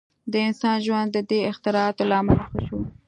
•د 0.31 0.33
انسان 0.47 0.77
ژوند 0.85 1.07
د 1.11 1.17
دې 1.29 1.39
اختراعاتو 1.51 2.03
له 2.09 2.15
امله 2.21 2.43
ښه 2.51 2.59
شو. 2.67 2.77